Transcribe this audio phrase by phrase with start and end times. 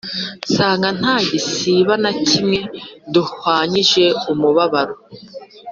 [0.45, 2.59] nsanga nta gisimba na kimwe
[3.13, 4.95] duhwanyije umubabaro,